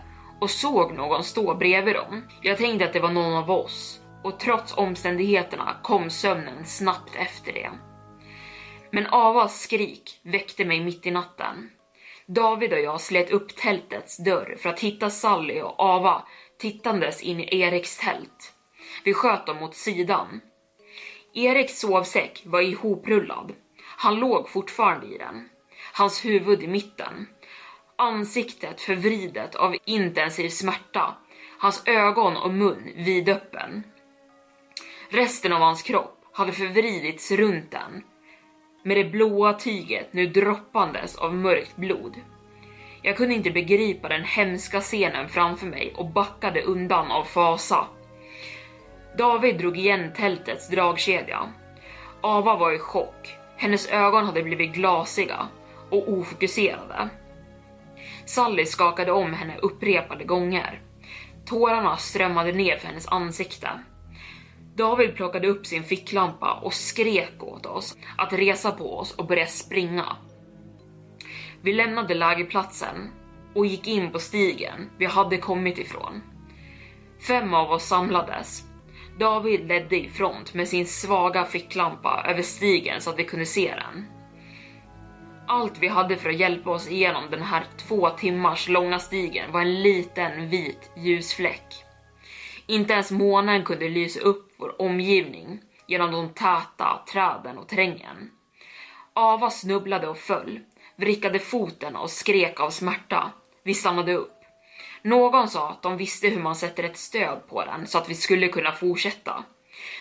och 0.41 0.49
såg 0.49 0.93
någon 0.93 1.23
stå 1.23 1.55
bredvid 1.55 1.95
dem. 1.95 2.23
Jag 2.41 2.57
tänkte 2.57 2.85
att 2.85 2.93
det 2.93 2.99
var 2.99 3.11
någon 3.11 3.33
av 3.33 3.51
oss 3.51 3.98
och 4.23 4.39
trots 4.39 4.77
omständigheterna 4.77 5.75
kom 5.83 6.09
sömnen 6.09 6.65
snabbt 6.65 7.15
efter 7.15 7.53
det. 7.53 7.71
Men 8.91 9.07
Avas 9.07 9.61
skrik 9.61 10.19
väckte 10.23 10.65
mig 10.65 10.79
mitt 10.79 11.05
i 11.05 11.11
natten. 11.11 11.69
David 12.27 12.73
och 12.73 12.79
jag 12.79 13.01
slet 13.01 13.31
upp 13.31 13.55
tältets 13.55 14.17
dörr 14.17 14.55
för 14.59 14.69
att 14.69 14.79
hitta 14.79 15.09
Sally 15.09 15.61
och 15.61 15.79
Ava 15.79 16.23
tittandes 16.59 17.21
in 17.21 17.39
i 17.39 17.61
Eriks 17.61 17.97
tält. 17.97 18.53
Vi 19.03 19.13
sköt 19.13 19.45
dem 19.45 19.57
mot 19.57 19.75
sidan. 19.75 20.41
Eriks 21.33 21.79
sovsäck 21.79 22.43
var 22.45 22.61
ihoprullad. 22.61 23.53
Han 23.97 24.15
låg 24.15 24.49
fortfarande 24.49 25.07
i 25.07 25.17
den. 25.17 25.49
Hans 25.93 26.25
huvud 26.25 26.63
i 26.63 26.67
mitten. 26.67 27.27
Ansiktet 27.95 28.81
förvridet 28.81 29.55
av 29.55 29.75
intensiv 29.85 30.49
smärta. 30.49 31.15
Hans 31.59 31.83
ögon 31.85 32.37
och 32.37 32.53
mun 32.53 32.91
vidöppen. 32.95 33.83
Resten 35.11 35.53
av 35.53 35.61
hans 35.61 35.81
kropp 35.81 36.25
hade 36.33 36.51
förvridits 36.51 37.31
runt 37.31 37.71
den 37.71 38.03
med 38.83 38.97
det 38.97 39.03
blåa 39.03 39.53
tyget 39.53 40.13
nu 40.13 40.27
droppandes 40.27 41.15
av 41.15 41.35
mörkt 41.35 41.75
blod. 41.75 42.15
Jag 43.01 43.17
kunde 43.17 43.35
inte 43.35 43.51
begripa 43.51 44.07
den 44.07 44.23
hemska 44.23 44.81
scenen 44.81 45.29
framför 45.29 45.65
mig 45.65 45.93
och 45.97 46.09
backade 46.09 46.61
undan 46.61 47.11
av 47.11 47.23
fasa. 47.23 47.87
David 49.17 49.57
drog 49.57 49.77
igen 49.77 50.13
tältets 50.13 50.69
dragkedja. 50.69 51.53
Ava 52.21 52.55
var 52.55 52.71
i 52.71 52.79
chock. 52.79 53.35
Hennes 53.57 53.87
ögon 53.87 54.25
hade 54.25 54.43
blivit 54.43 54.73
glasiga 54.73 55.47
och 55.89 56.09
ofokuserade. 56.09 57.09
Sally 58.25 58.65
skakade 58.65 59.11
om 59.11 59.33
henne 59.33 59.57
upprepade 59.57 60.23
gånger. 60.23 60.81
Tårarna 61.45 61.97
strömmade 61.97 62.51
ner 62.51 62.77
för 62.77 62.87
hennes 62.87 63.07
ansikte. 63.07 63.69
David 64.79 65.15
plockade 65.15 65.47
upp 65.47 65.65
sin 65.65 65.83
ficklampa 65.83 66.53
och 66.53 66.73
skrek 66.73 67.43
åt 67.43 67.65
oss 67.65 67.97
att 68.17 68.33
resa 68.33 68.71
på 68.71 68.97
oss 68.97 69.11
och 69.15 69.25
börja 69.25 69.47
springa. 69.47 70.05
Vi 71.61 71.73
lämnade 71.73 72.13
lägerplatsen 72.13 73.11
och 73.55 73.65
gick 73.65 73.87
in 73.87 74.11
på 74.11 74.19
stigen 74.19 74.89
vi 74.97 75.05
hade 75.05 75.37
kommit 75.37 75.77
ifrån. 75.77 76.21
Fem 77.27 77.53
av 77.53 77.71
oss 77.71 77.87
samlades. 77.87 78.63
David 79.17 79.67
ledde 79.67 79.95
i 79.95 80.09
front 80.09 80.53
med 80.53 80.67
sin 80.67 80.85
svaga 80.85 81.45
ficklampa 81.45 82.25
över 82.27 82.41
stigen 82.41 83.01
så 83.01 83.09
att 83.09 83.19
vi 83.19 83.23
kunde 83.23 83.45
se 83.45 83.75
den. 83.75 84.05
Allt 85.47 85.79
vi 85.79 85.87
hade 85.87 86.15
för 86.15 86.29
att 86.29 86.39
hjälpa 86.39 86.69
oss 86.69 86.91
igenom 86.91 87.23
den 87.31 87.41
här 87.41 87.63
två 87.77 88.09
timmars 88.09 88.69
långa 88.69 88.99
stigen 88.99 89.51
var 89.51 89.61
en 89.61 89.81
liten 89.81 90.49
vit 90.49 90.91
ljusfläck. 90.97 91.85
Inte 92.67 92.93
ens 92.93 93.11
månen 93.11 93.63
kunde 93.63 93.89
lysa 93.89 94.19
upp 94.19 94.48
vår 94.59 94.81
omgivning 94.81 95.59
genom 95.87 96.11
de 96.11 96.29
täta 96.29 97.01
träden 97.11 97.57
och 97.57 97.67
terrängen. 97.67 98.31
Ava 99.13 99.49
snubblade 99.49 100.07
och 100.07 100.17
föll, 100.17 100.59
vrickade 100.95 101.39
foten 101.39 101.95
och 101.95 102.09
skrek 102.09 102.59
av 102.59 102.69
smärta. 102.69 103.31
Vi 103.63 103.73
stannade 103.73 104.13
upp. 104.13 104.33
Någon 105.01 105.49
sa 105.49 105.69
att 105.69 105.81
de 105.81 105.97
visste 105.97 106.27
hur 106.27 106.41
man 106.41 106.55
sätter 106.55 106.83
ett 106.83 106.97
stöd 106.97 107.47
på 107.47 107.65
den 107.65 107.87
så 107.87 107.97
att 107.97 108.09
vi 108.09 108.15
skulle 108.15 108.47
kunna 108.47 108.71
fortsätta. 108.71 109.43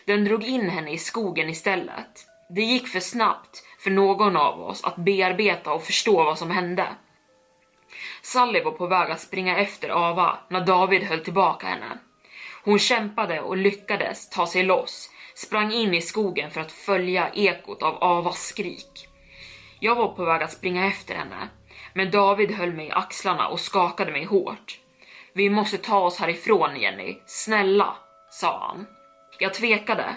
Den 0.04 0.24
drog 0.24 0.44
in 0.44 0.68
henne 0.68 0.92
i 0.92 0.98
skogen 0.98 1.48
istället. 1.48 2.26
Det 2.50 2.62
gick 2.62 2.88
för 2.88 3.00
snabbt 3.00 3.62
för 3.78 3.90
någon 3.90 4.36
av 4.36 4.60
oss 4.60 4.84
att 4.84 4.96
bearbeta 4.96 5.72
och 5.72 5.82
förstå 5.82 6.24
vad 6.24 6.38
som 6.38 6.50
hände. 6.50 6.86
Sally 8.22 8.60
var 8.60 8.72
på 8.72 8.86
väg 8.86 9.10
att 9.10 9.20
springa 9.20 9.58
efter 9.58 9.88
Ava 9.88 10.38
när 10.48 10.66
David 10.66 11.02
höll 11.02 11.24
tillbaka 11.24 11.66
henne. 11.66 11.98
Hon 12.68 12.78
kämpade 12.78 13.40
och 13.40 13.56
lyckades 13.56 14.30
ta 14.30 14.46
sig 14.46 14.62
loss, 14.62 15.10
sprang 15.34 15.72
in 15.72 15.94
i 15.94 16.00
skogen 16.00 16.50
för 16.50 16.60
att 16.60 16.72
följa 16.72 17.30
ekot 17.34 17.82
av 17.82 17.94
Avas 17.94 18.46
skrik. 18.46 19.08
Jag 19.80 19.94
var 19.94 20.08
på 20.08 20.24
väg 20.24 20.42
att 20.42 20.52
springa 20.52 20.86
efter 20.86 21.14
henne, 21.14 21.48
men 21.94 22.10
David 22.10 22.50
höll 22.50 22.72
mig 22.72 22.86
i 22.86 22.90
axlarna 22.90 23.48
och 23.48 23.60
skakade 23.60 24.12
mig 24.12 24.24
hårt. 24.24 24.78
Vi 25.32 25.50
måste 25.50 25.78
ta 25.78 25.98
oss 25.98 26.18
härifrån 26.18 26.80
Jenny, 26.80 27.18
snälla, 27.26 27.96
sa 28.30 28.66
han. 28.68 28.86
Jag 29.38 29.54
tvekade, 29.54 30.16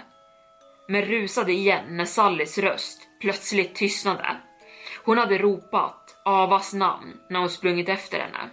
men 0.88 1.02
rusade 1.02 1.52
igen 1.52 1.86
när 1.90 2.06
Sallys 2.06 2.58
röst 2.58 3.02
plötsligt 3.22 3.76
tystnade. 3.76 4.38
Hon 5.06 5.18
hade 5.18 5.38
ropat 5.38 6.22
Avas 6.26 6.74
namn 6.74 7.14
när 7.30 7.40
hon 7.40 7.50
sprungit 7.50 7.90
efter 7.90 8.20
henne, 8.20 8.50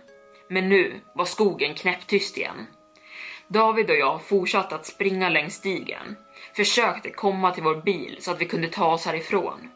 men 0.51 0.69
nu 0.69 1.01
var 1.15 1.25
skogen 1.25 1.75
knäpptyst 1.75 2.37
igen. 2.37 2.67
David 3.49 3.91
och 3.91 3.97
jag 3.97 4.23
fortsatte 4.23 4.75
att 4.75 4.87
springa 4.87 5.29
längs 5.29 5.55
stigen, 5.55 6.17
försökte 6.57 7.11
komma 7.11 7.51
till 7.51 7.63
vår 7.63 7.83
bil 7.83 8.17
så 8.21 8.31
att 8.31 8.41
vi 8.41 8.47
kunde 8.47 8.69
ta 8.69 8.93
oss 8.93 9.07
härifrån. 9.07 9.69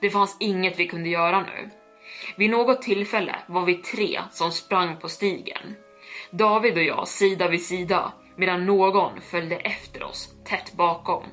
Det 0.00 0.10
fanns 0.10 0.36
inget 0.40 0.78
vi 0.78 0.88
kunde 0.88 1.08
göra 1.08 1.40
nu. 1.40 1.70
Vid 2.36 2.50
något 2.50 2.82
tillfälle 2.82 3.36
var 3.46 3.64
vi 3.64 3.74
tre 3.74 4.20
som 4.30 4.52
sprang 4.52 4.96
på 4.96 5.08
stigen. 5.08 5.76
David 6.30 6.76
och 6.76 6.82
jag 6.82 7.08
sida 7.08 7.48
vid 7.48 7.66
sida 7.66 8.12
medan 8.36 8.66
någon 8.66 9.20
följde 9.20 9.56
efter 9.56 10.02
oss 10.02 10.34
tätt 10.44 10.72
bakom. 10.72 11.24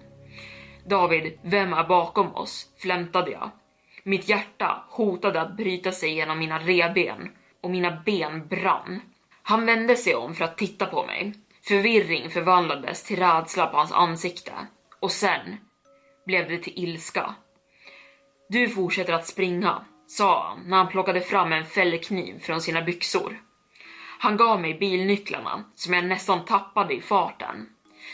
David, 0.85 1.39
vem 1.41 1.73
är 1.73 1.83
bakom 1.83 2.35
oss? 2.35 2.65
flämtade 2.77 3.31
jag. 3.31 3.49
Mitt 4.03 4.29
hjärta 4.29 4.83
hotade 4.89 5.41
att 5.41 5.57
bryta 5.57 5.91
sig 5.91 6.13
genom 6.13 6.39
mina 6.39 6.59
reben 6.59 7.29
och 7.61 7.71
mina 7.71 8.01
ben 8.05 8.47
brann. 8.47 9.01
Han 9.43 9.65
vände 9.65 9.95
sig 9.95 10.15
om 10.15 10.35
för 10.35 10.45
att 10.45 10.57
titta 10.57 10.85
på 10.85 11.05
mig. 11.05 11.33
Förvirring 11.67 12.29
förvandlades 12.29 13.03
till 13.03 13.19
rädsla 13.19 13.67
på 13.67 13.77
hans 13.77 13.91
ansikte 13.91 14.51
och 14.99 15.11
sen 15.11 15.57
blev 16.25 16.49
det 16.49 16.57
till 16.57 16.73
ilska. 16.75 17.35
Du 18.49 18.69
fortsätter 18.69 19.13
att 19.13 19.27
springa, 19.27 19.85
sa 20.07 20.47
han 20.47 20.69
när 20.69 20.77
han 20.77 20.87
plockade 20.87 21.21
fram 21.21 21.53
en 21.53 21.65
fällkniv 21.65 22.39
från 22.39 22.61
sina 22.61 22.81
byxor. 22.81 23.41
Han 24.19 24.37
gav 24.37 24.61
mig 24.61 24.73
bilnycklarna 24.73 25.63
som 25.75 25.93
jag 25.93 26.05
nästan 26.05 26.45
tappade 26.45 26.93
i 26.93 27.01
farten. 27.01 27.69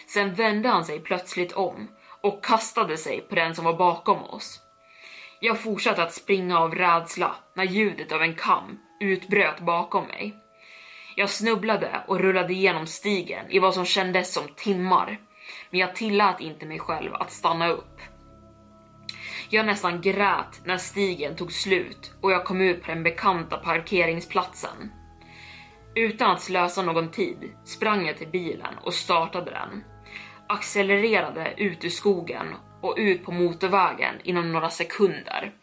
Sen 0.07 0.33
vände 0.33 0.69
han 0.69 0.85
sig 0.85 0.99
plötsligt 0.99 1.51
om 1.51 1.87
och 2.21 2.45
kastade 2.45 2.97
sig 2.97 3.21
på 3.21 3.35
den 3.35 3.55
som 3.55 3.65
var 3.65 3.77
bakom 3.77 4.23
oss. 4.23 4.59
Jag 5.39 5.59
fortsatte 5.59 6.03
att 6.03 6.13
springa 6.13 6.59
av 6.59 6.75
rädsla 6.75 7.35
när 7.55 7.63
ljudet 7.63 8.11
av 8.11 8.21
en 8.21 8.35
kam 8.35 8.79
utbröt 8.99 9.59
bakom 9.59 10.07
mig. 10.07 10.42
Jag 11.15 11.29
snubblade 11.29 12.03
och 12.07 12.19
rullade 12.19 12.53
igenom 12.53 12.87
stigen 12.87 13.51
i 13.51 13.59
vad 13.59 13.73
som 13.73 13.85
kändes 13.85 14.33
som 14.33 14.43
timmar, 14.55 15.19
men 15.69 15.79
jag 15.79 15.95
tillät 15.95 16.39
inte 16.39 16.65
mig 16.65 16.79
själv 16.79 17.13
att 17.13 17.31
stanna 17.31 17.67
upp. 17.67 18.01
Jag 19.49 19.65
nästan 19.65 20.01
grät 20.01 20.61
när 20.65 20.77
stigen 20.77 21.35
tog 21.35 21.51
slut 21.51 22.13
och 22.21 22.31
jag 22.31 22.45
kom 22.45 22.61
ut 22.61 22.81
på 22.81 22.87
den 22.87 23.03
bekanta 23.03 23.57
parkeringsplatsen. 23.57 24.91
Utan 25.95 26.31
att 26.31 26.41
slösa 26.41 26.81
någon 26.81 27.11
tid 27.11 27.53
sprang 27.63 28.07
jag 28.07 28.17
till 28.17 28.27
bilen 28.27 28.75
och 28.83 28.93
startade 28.93 29.51
den. 29.51 29.83
Accelererade 30.47 31.53
ut 31.57 31.85
ur 31.85 31.89
skogen 31.89 32.47
och 32.81 32.95
ut 32.97 33.25
på 33.25 33.31
motorvägen 33.31 34.15
inom 34.23 34.51
några 34.51 34.69
sekunder. 34.69 35.53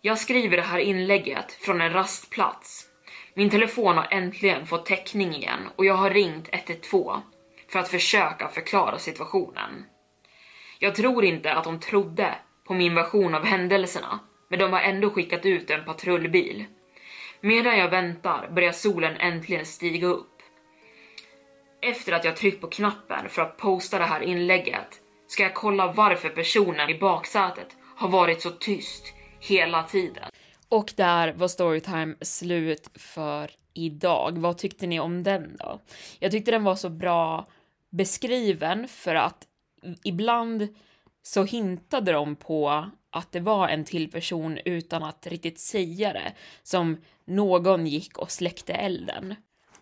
Jag 0.00 0.18
skriver 0.18 0.56
det 0.56 0.62
här 0.62 0.78
inlägget 0.78 1.52
från 1.52 1.80
en 1.80 1.92
rastplats. 1.92 2.83
Min 3.36 3.50
telefon 3.50 3.96
har 3.96 4.08
äntligen 4.10 4.66
fått 4.66 4.86
täckning 4.86 5.34
igen 5.34 5.68
och 5.76 5.84
jag 5.84 5.94
har 5.94 6.10
ringt 6.10 6.48
112 6.52 7.20
för 7.68 7.78
att 7.78 7.88
försöka 7.88 8.48
förklara 8.48 8.98
situationen. 8.98 9.84
Jag 10.78 10.94
tror 10.94 11.24
inte 11.24 11.54
att 11.54 11.64
de 11.64 11.80
trodde 11.80 12.34
på 12.64 12.74
min 12.74 12.94
version 12.94 13.34
av 13.34 13.44
händelserna, 13.44 14.18
men 14.48 14.58
de 14.58 14.72
har 14.72 14.80
ändå 14.80 15.10
skickat 15.10 15.46
ut 15.46 15.70
en 15.70 15.84
patrullbil. 15.84 16.64
Medan 17.40 17.78
jag 17.78 17.88
väntar 17.88 18.48
börjar 18.50 18.72
solen 18.72 19.16
äntligen 19.16 19.66
stiga 19.66 20.06
upp. 20.06 20.42
Efter 21.82 22.12
att 22.12 22.24
jag 22.24 22.36
tryckt 22.36 22.60
på 22.60 22.66
knappen 22.66 23.28
för 23.28 23.42
att 23.42 23.56
posta 23.56 23.98
det 23.98 24.04
här 24.04 24.20
inlägget 24.20 25.00
ska 25.26 25.42
jag 25.42 25.54
kolla 25.54 25.92
varför 25.92 26.28
personen 26.28 26.90
i 26.90 26.98
baksätet 26.98 27.76
har 27.96 28.08
varit 28.08 28.42
så 28.42 28.50
tyst 28.50 29.12
hela 29.40 29.82
tiden. 29.82 30.33
Och 30.74 30.92
där 30.96 31.32
var 31.32 31.48
Storytime 31.48 32.14
slut 32.20 32.90
för 32.94 33.50
idag. 33.74 34.38
Vad 34.38 34.58
tyckte 34.58 34.86
ni 34.86 35.00
om 35.00 35.22
den 35.22 35.56
då? 35.56 35.80
Jag 36.18 36.32
tyckte 36.32 36.50
den 36.50 36.64
var 36.64 36.74
så 36.74 36.88
bra 36.88 37.46
beskriven 37.90 38.88
för 38.88 39.14
att 39.14 39.46
ibland 40.04 40.68
så 41.22 41.44
hintade 41.44 42.12
de 42.12 42.36
på 42.36 42.86
att 43.10 43.32
det 43.32 43.40
var 43.40 43.68
en 43.68 43.84
till 43.84 44.10
person 44.10 44.58
utan 44.64 45.02
att 45.02 45.26
riktigt 45.26 45.58
säga 45.58 46.12
det, 46.12 46.32
som 46.62 46.96
någon 47.24 47.86
gick 47.86 48.18
och 48.18 48.30
släckte 48.30 48.72
elden. 48.72 49.34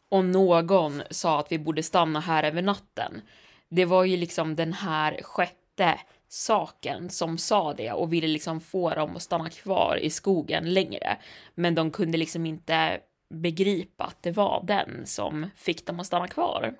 Och 0.09 0.25
någon 0.25 1.03
sa 1.11 1.41
att 1.41 1.53
vi 1.53 1.59
borde 1.59 1.83
stanna 1.83 2.21
här 2.21 2.45
över 2.45 2.63
natten. 2.63 3.21
Det 3.69 3.85
var 3.85 4.05
ju 4.05 4.17
liksom 4.17 4.55
den 4.55 4.73
här 4.73 5.21
sjätte 5.23 5.99
saken 6.33 7.11
som 7.11 7.39
sa 7.39 7.75
det 7.75 7.93
och 7.93 8.13
ville 8.13 8.27
liksom 8.27 8.61
få 8.61 8.91
dem 8.91 9.17
att 9.17 9.23
stanna 9.23 9.51
kvar 9.51 9.99
i 10.03 10.11
skogen 10.11 10.75
längre. 10.75 11.19
Men 11.55 11.75
de 11.75 11.91
kunde 11.91 12.19
liksom 12.19 12.47
inte 12.47 13.01
begripa 13.31 14.05
att 14.05 14.23
det 14.23 14.31
var 14.31 14.65
den 14.67 15.07
som 15.07 15.51
fick 15.57 15.87
dem 15.87 16.01
att 16.01 16.07
stanna 16.07 16.29
kvar. 16.29 16.75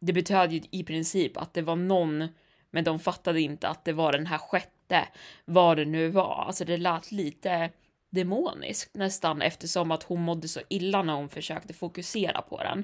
Det 0.00 0.12
betöd 0.12 0.52
ju 0.52 0.62
i 0.70 0.84
princip 0.84 1.36
att 1.36 1.54
det 1.54 1.62
var 1.62 1.76
någon, 1.76 2.28
men 2.70 2.84
de 2.84 2.98
fattade 2.98 3.40
inte 3.40 3.68
att 3.68 3.84
det 3.84 3.92
var 3.92 4.12
den 4.12 4.26
här 4.26 4.38
sjätte, 4.38 5.08
vad 5.44 5.76
det 5.76 5.84
nu 5.84 6.08
var. 6.08 6.44
Alltså 6.46 6.64
det 6.64 6.76
lät 6.76 7.12
lite 7.12 7.70
demoniskt 8.10 8.94
nästan 8.94 9.42
eftersom 9.42 9.90
att 9.90 10.02
hon 10.02 10.20
mådde 10.20 10.48
så 10.48 10.60
illa 10.68 11.02
när 11.02 11.14
hon 11.14 11.28
försökte 11.28 11.74
fokusera 11.74 12.42
på 12.42 12.62
den. 12.62 12.78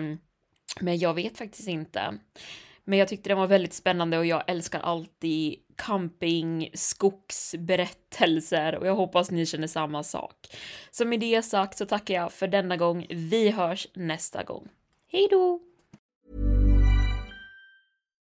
Um, 0.00 0.18
men 0.80 0.98
jag 0.98 1.14
vet 1.14 1.38
faktiskt 1.38 1.68
inte. 1.68 2.18
Men 2.86 2.98
jag 2.98 3.08
tyckte 3.08 3.28
den 3.28 3.38
var 3.38 3.46
väldigt 3.46 3.74
spännande 3.74 4.18
och 4.18 4.26
jag 4.26 4.42
älskar 4.46 4.80
alltid 4.80 5.56
camping, 5.76 6.70
skogsberättelser 6.74 8.74
och 8.74 8.86
jag 8.86 8.94
hoppas 8.94 9.30
ni 9.30 9.46
känner 9.46 9.66
samma 9.66 10.02
sak. 10.02 10.34
Så 10.90 11.04
med 11.04 11.20
det 11.20 11.42
sagt 11.42 11.78
så 11.78 11.86
tackar 11.86 12.14
jag 12.14 12.32
för 12.32 12.48
denna 12.48 12.76
gång. 12.76 13.06
Vi 13.10 13.50
hörs 13.50 13.86
nästa 13.94 14.42
gång. 14.42 14.68
Hej 15.12 15.28
då! 15.30 15.60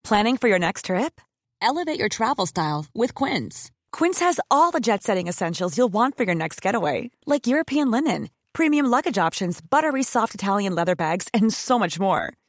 Planning 0.08 0.38
for 0.38 0.50
your 0.50 0.60
next 0.60 0.86
trip? 0.86 1.22
Elevate 1.62 2.00
your 2.00 2.10
travel 2.10 2.48
style 2.48 2.86
with 2.94 3.24
Quince. 3.24 3.72
Quince 3.92 4.26
has 4.26 4.40
all 4.50 4.72
the 4.72 4.80
jet-setting 4.80 5.30
essentials 5.30 5.78
you'll 5.78 5.94
want 5.94 6.18
for 6.18 6.26
your 6.26 6.36
next 6.36 6.66
getaway, 6.66 7.10
like 7.26 7.48
European 7.48 7.92
linen, 7.92 8.28
premium 8.54 8.86
luggage 8.86 9.28
options, 9.28 9.62
buttery 9.62 10.04
soft 10.04 10.36
Italian 10.36 10.76
leather 10.76 10.96
bags, 10.96 11.28
and 11.34 11.54
so 11.54 11.80
much 11.80 12.00
more. 12.00 12.34